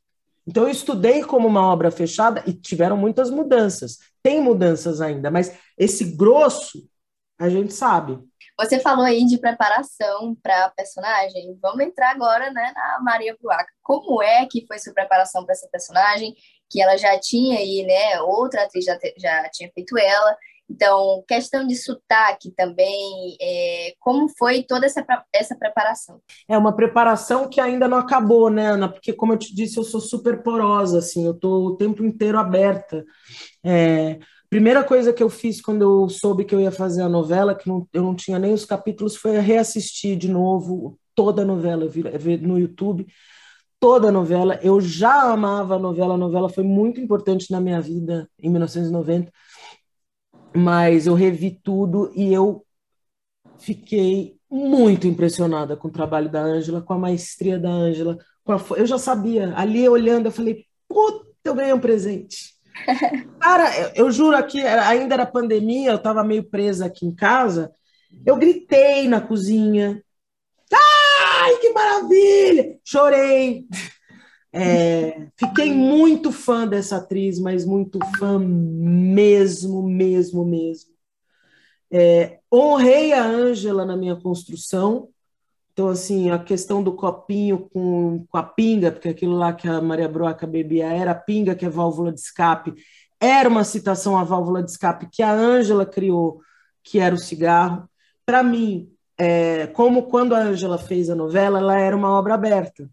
Então, 0.48 0.64
eu 0.64 0.70
estudei 0.70 1.22
como 1.24 1.48
uma 1.48 1.62
obra 1.62 1.92
fechada 1.92 2.44
e 2.48 2.54
tiveram 2.54 2.96
muitas 2.96 3.30
mudanças. 3.30 3.98
Tem 4.24 4.42
mudanças 4.42 5.02
ainda, 5.02 5.30
mas 5.30 5.56
esse 5.78 6.16
grosso 6.16 6.88
a 7.40 7.50
gente 7.50 7.74
sabe. 7.74 8.20
Você 8.60 8.78
falou 8.78 9.06
aí 9.06 9.26
de 9.26 9.40
preparação 9.40 10.36
para 10.44 10.66
a 10.66 10.70
personagem. 10.72 11.58
Vamos 11.62 11.80
entrar 11.80 12.12
agora 12.12 12.52
né, 12.52 12.74
na 12.76 13.00
Maria 13.02 13.36
Bruaca. 13.42 13.72
Como 13.82 14.22
é 14.22 14.46
que 14.46 14.66
foi 14.68 14.78
sua 14.78 14.94
preparação 14.94 15.46
para 15.46 15.54
essa 15.54 15.70
personagem? 15.72 16.36
Que 16.70 16.82
ela 16.82 16.98
já 16.98 17.18
tinha 17.18 17.58
aí, 17.58 17.84
né? 17.84 18.22
Outra 18.22 18.64
atriz 18.64 18.84
já, 18.84 18.98
te, 18.98 19.16
já 19.18 19.50
tinha 19.50 19.72
feito 19.74 19.98
ela. 19.98 20.36
Então, 20.70 21.24
questão 21.28 21.66
de 21.66 21.76
sotaque 21.76 22.52
também, 22.56 23.38
é, 23.42 23.94
como 24.00 24.30
foi 24.38 24.62
toda 24.62 24.86
essa, 24.86 25.04
essa 25.34 25.56
preparação? 25.58 26.22
É 26.48 26.56
uma 26.56 26.76
preparação 26.76 27.50
que 27.50 27.60
ainda 27.60 27.88
não 27.88 27.98
acabou, 27.98 28.52
né, 28.52 28.68
Ana? 28.68 28.88
Porque, 28.88 29.12
como 29.12 29.34
eu 29.34 29.38
te 29.38 29.56
disse, 29.56 29.78
eu 29.78 29.84
sou 29.84 30.00
super 30.00 30.44
porosa, 30.44 31.00
assim, 31.00 31.26
eu 31.26 31.32
estou 31.32 31.66
o 31.66 31.78
tempo 31.78 32.04
inteiro 32.06 32.38
aberta. 32.38 33.04
É, 33.66 34.20
Primeira 34.50 34.84
coisa 34.84 35.14
que 35.14 35.22
eu 35.22 35.30
fiz 35.30 35.62
quando 35.62 35.84
eu 35.84 36.10
soube 36.10 36.44
que 36.44 36.56
eu 36.56 36.60
ia 36.60 36.72
fazer 36.72 37.04
a 37.04 37.10
novela, 37.10 37.54
que 37.54 37.68
não, 37.68 37.88
eu 37.94 38.02
não 38.02 38.16
tinha 38.16 38.40
nem 38.40 38.54
os 38.54 38.66
capítulos, 38.66 39.16
foi 39.16 39.38
reassistir 39.40 40.18
de 40.18 40.28
novo 40.28 40.98
toda 41.14 41.44
a 41.44 41.46
novela, 41.46 41.86
no 42.42 42.58
YouTube. 42.58 43.06
toda 43.80 44.10
a 44.10 44.12
novela. 44.12 44.60
Eu 44.62 44.82
já 44.82 45.32
amava 45.32 45.76
a 45.76 45.80
novela, 45.80 46.16
a 46.16 46.18
novela 46.18 46.50
foi 46.50 46.64
muito 46.64 47.00
importante 47.00 47.52
na 47.52 47.62
minha 47.62 47.82
vida 47.82 48.30
em 48.40 48.50
1990, 48.50 49.32
mas 50.56 51.08
eu 51.08 51.14
revi 51.14 51.52
tudo 51.64 52.12
e 52.16 52.34
eu 52.34 52.66
fiquei 53.60 54.38
muito 54.50 55.08
impressionada 55.08 55.78
com 55.78 55.88
o 55.88 55.92
trabalho 55.92 56.30
da 56.30 56.42
Ângela, 56.42 56.82
com 56.82 56.94
a 56.94 56.98
maestria 56.98 57.60
da 57.60 57.70
Ângela. 57.70 58.18
Eu 58.76 58.86
já 58.86 58.98
sabia, 58.98 59.54
ali 59.56 59.88
olhando, 59.88 60.26
eu 60.28 60.32
falei, 60.32 60.66
puta, 60.88 61.28
eu 61.44 61.54
ganhei 61.54 61.74
um 61.74 61.80
presente. 61.80 62.59
Cara, 63.40 63.80
eu, 63.80 64.06
eu 64.06 64.12
juro 64.12 64.36
aqui, 64.36 64.62
ainda 64.66 65.16
era 65.16 65.26
pandemia, 65.26 65.92
eu 65.92 65.96
estava 65.96 66.24
meio 66.24 66.44
presa 66.44 66.86
aqui 66.86 67.06
em 67.06 67.16
casa, 67.16 67.72
eu 68.26 68.36
gritei 68.36 69.08
na 69.08 69.22
cozinha, 69.22 70.04
Ai, 70.72 71.58
que 71.58 71.70
maravilha! 71.72 72.80
Chorei. 72.84 73.66
É, 74.52 75.28
fiquei 75.38 75.72
muito 75.72 76.32
fã 76.32 76.68
dessa 76.68 76.98
atriz, 76.98 77.40
mas 77.40 77.66
muito 77.66 78.00
fã 78.18 78.40
mesmo, 78.40 79.84
mesmo, 79.84 80.46
mesmo. 80.46 80.92
É, 81.92 82.40
honrei 82.52 83.14
a 83.14 83.24
Ângela 83.24 83.86
na 83.86 83.96
minha 83.96 84.16
construção. 84.16 85.10
Então, 85.80 85.88
assim, 85.88 86.30
a 86.30 86.38
questão 86.38 86.84
do 86.84 86.92
copinho 86.92 87.70
com, 87.74 88.26
com 88.28 88.38
a 88.38 88.44
pinga, 88.44 88.92
porque 88.92 89.08
aquilo 89.08 89.38
lá 89.38 89.54
que 89.54 89.66
a 89.66 89.80
Maria 89.80 90.10
Broca 90.10 90.46
bebia 90.46 90.88
era 90.88 91.12
a 91.12 91.16
pinga, 91.16 91.56
que 91.56 91.66
é 91.66 91.70
válvula 91.70 92.12
de 92.12 92.20
escape, 92.20 92.74
era 93.18 93.48
uma 93.48 93.64
citação 93.64 94.18
à 94.18 94.26
válvula 94.26 94.62
de 94.62 94.72
escape 94.72 95.08
que 95.10 95.24
a 95.24 95.32
Ângela 95.32 95.86
criou, 95.86 96.42
que 96.84 97.00
era 97.00 97.16
o 97.16 97.18
cigarro. 97.18 97.90
Para 98.26 98.44
mim, 98.44 98.90
é, 99.18 99.68
como 99.68 100.04
quando 100.04 100.36
a 100.36 100.40
Ângela 100.40 100.78
fez 100.78 101.10
a 101.10 101.16
novela, 101.16 101.60
ela 101.60 101.80
era 101.80 101.96
uma 101.96 102.12
obra 102.12 102.34
aberta. 102.34 102.90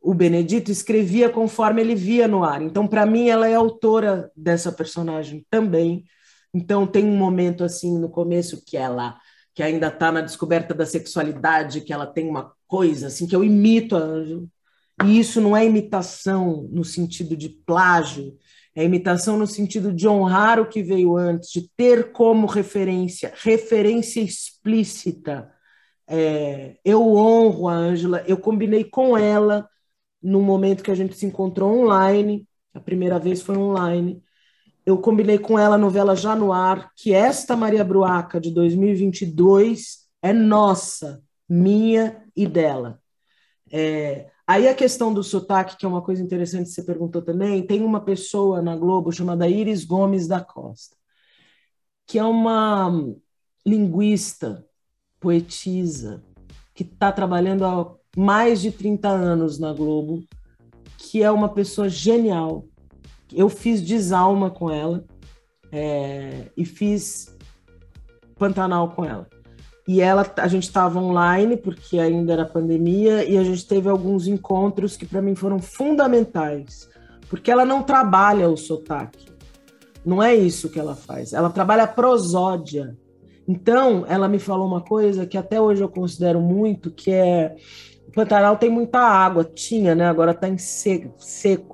O 0.00 0.14
Benedito 0.14 0.70
escrevia 0.70 1.28
conforme 1.28 1.80
ele 1.80 1.96
via 1.96 2.28
no 2.28 2.44
ar. 2.44 2.62
Então, 2.62 2.86
para 2.86 3.04
mim, 3.04 3.30
ela 3.30 3.48
é 3.48 3.56
autora 3.56 4.30
dessa 4.36 4.70
personagem 4.70 5.44
também. 5.50 6.04
Então, 6.54 6.86
tem 6.86 7.04
um 7.04 7.16
momento 7.16 7.64
assim 7.64 7.98
no 7.98 8.08
começo 8.08 8.64
que 8.64 8.76
ela 8.76 9.18
que 9.54 9.62
ainda 9.62 9.88
está 9.88 10.10
na 10.10 10.20
descoberta 10.20 10.74
da 10.74 10.86
sexualidade, 10.86 11.82
que 11.82 11.92
ela 11.92 12.06
tem 12.06 12.28
uma 12.28 12.52
coisa 12.66 13.08
assim 13.08 13.26
que 13.26 13.36
eu 13.36 13.44
imito 13.44 13.96
a 13.96 14.00
Ângela. 14.00 14.44
E 15.04 15.18
isso 15.18 15.40
não 15.40 15.56
é 15.56 15.64
imitação 15.64 16.68
no 16.70 16.84
sentido 16.84 17.36
de 17.36 17.48
plágio, 17.48 18.36
é 18.74 18.84
imitação 18.84 19.36
no 19.36 19.46
sentido 19.46 19.92
de 19.92 20.08
honrar 20.08 20.60
o 20.60 20.68
que 20.68 20.82
veio 20.82 21.16
antes, 21.16 21.50
de 21.50 21.68
ter 21.76 22.12
como 22.12 22.46
referência, 22.46 23.32
referência 23.36 24.20
explícita. 24.20 25.52
É, 26.06 26.76
eu 26.84 27.02
honro 27.14 27.68
a 27.68 27.74
Ângela, 27.74 28.24
eu 28.26 28.36
combinei 28.36 28.84
com 28.84 29.16
ela 29.16 29.68
no 30.22 30.40
momento 30.40 30.82
que 30.82 30.90
a 30.90 30.94
gente 30.94 31.16
se 31.16 31.26
encontrou 31.26 31.80
online, 31.80 32.46
a 32.72 32.80
primeira 32.80 33.18
vez 33.18 33.42
foi 33.42 33.56
online. 33.56 34.22
Eu 34.84 34.98
combinei 34.98 35.38
com 35.38 35.58
ela 35.58 35.76
a 35.76 35.78
novela 35.78 36.16
Já 36.16 36.34
no 36.34 36.52
Ar, 36.52 36.90
que 36.96 37.12
esta 37.12 37.56
Maria 37.56 37.84
Bruaca 37.84 38.40
de 38.40 38.50
2022 38.50 40.08
é 40.20 40.32
nossa, 40.32 41.22
minha 41.48 42.22
e 42.36 42.46
dela. 42.46 43.00
É, 43.70 44.30
Aí 44.46 44.68
a 44.68 44.74
questão 44.74 45.14
do 45.14 45.22
sotaque, 45.22 45.76
que 45.76 45.86
é 45.86 45.88
uma 45.88 46.02
coisa 46.02 46.22
interessante 46.22 46.66
que 46.66 46.74
você 46.74 46.82
perguntou 46.82 47.22
também, 47.22 47.66
tem 47.66 47.82
uma 47.82 48.00
pessoa 48.00 48.60
na 48.60 48.76
Globo 48.76 49.12
chamada 49.12 49.48
Iris 49.48 49.84
Gomes 49.84 50.26
da 50.26 50.40
Costa, 50.40 50.96
que 52.06 52.18
é 52.18 52.24
uma 52.24 52.90
linguista, 53.64 54.66
poetisa, 55.20 56.22
que 56.74 56.82
está 56.82 57.12
trabalhando 57.12 57.64
há 57.64 57.94
mais 58.16 58.60
de 58.60 58.72
30 58.72 59.08
anos 59.08 59.58
na 59.58 59.72
Globo, 59.72 60.22
que 60.98 61.22
é 61.22 61.30
uma 61.30 61.48
pessoa 61.48 61.88
genial. 61.88 62.66
Eu 63.34 63.48
fiz 63.48 63.80
Desalma 63.82 64.50
com 64.50 64.70
ela 64.70 65.04
é, 65.70 66.46
e 66.56 66.64
fiz 66.64 67.36
Pantanal 68.36 68.90
com 68.90 69.04
ela. 69.04 69.26
E 69.86 70.00
ela, 70.00 70.30
a 70.36 70.48
gente 70.48 70.64
estava 70.64 71.00
online, 71.00 71.56
porque 71.56 71.98
ainda 71.98 72.32
era 72.32 72.44
pandemia, 72.44 73.24
e 73.24 73.36
a 73.36 73.42
gente 73.42 73.66
teve 73.66 73.88
alguns 73.88 74.28
encontros 74.28 74.96
que 74.96 75.04
para 75.04 75.20
mim 75.20 75.34
foram 75.34 75.58
fundamentais, 75.58 76.88
porque 77.28 77.50
ela 77.50 77.64
não 77.64 77.82
trabalha 77.82 78.48
o 78.48 78.56
sotaque. 78.56 79.26
Não 80.04 80.22
é 80.22 80.34
isso 80.34 80.70
que 80.70 80.78
ela 80.78 80.94
faz. 80.94 81.32
Ela 81.32 81.50
trabalha 81.50 81.84
a 81.84 81.88
prosódia. 81.88 82.96
Então, 83.46 84.04
ela 84.08 84.28
me 84.28 84.38
falou 84.38 84.66
uma 84.66 84.80
coisa 84.80 85.26
que 85.26 85.36
até 85.36 85.60
hoje 85.60 85.82
eu 85.82 85.88
considero 85.88 86.40
muito, 86.40 86.90
que 86.90 87.10
é 87.10 87.56
o 88.06 88.12
Pantanal 88.12 88.56
tem 88.56 88.68
muita 88.68 88.98
água, 88.98 89.42
tinha, 89.44 89.94
né? 89.94 90.06
Agora 90.06 90.32
está 90.32 90.48
em 90.48 90.58
seco, 90.58 91.14
seco. 91.18 91.71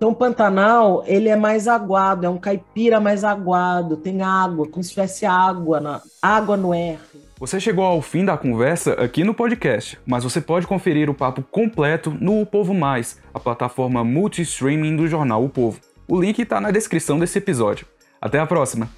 Então, 0.00 0.14
Pantanal, 0.14 1.04
ele 1.06 1.28
é 1.28 1.36
mais 1.36 1.68
aguado, 1.68 2.24
é 2.24 2.28
um 2.30 2.38
caipira 2.38 2.98
mais 2.98 3.22
aguado, 3.22 3.98
tem 3.98 4.22
água, 4.22 4.66
como 4.66 4.82
se 4.82 4.88
tivesse 4.88 5.26
água, 5.26 5.78
na, 5.78 6.00
água 6.22 6.56
no 6.56 6.72
R. 6.72 6.98
Você 7.38 7.60
chegou 7.60 7.84
ao 7.84 8.00
fim 8.00 8.24
da 8.24 8.34
conversa 8.34 8.94
aqui 8.94 9.22
no 9.24 9.34
podcast, 9.34 10.00
mas 10.06 10.24
você 10.24 10.40
pode 10.40 10.66
conferir 10.66 11.10
o 11.10 11.14
papo 11.14 11.42
completo 11.42 12.16
no 12.18 12.40
O 12.40 12.46
Povo 12.46 12.72
Mais, 12.72 13.20
a 13.34 13.38
plataforma 13.38 14.02
multi-streaming 14.02 14.96
do 14.96 15.06
jornal 15.06 15.44
O 15.44 15.50
Povo. 15.50 15.78
O 16.08 16.18
link 16.18 16.38
está 16.40 16.62
na 16.62 16.70
descrição 16.70 17.18
desse 17.18 17.36
episódio. 17.36 17.86
Até 18.22 18.38
a 18.38 18.46
próxima! 18.46 18.88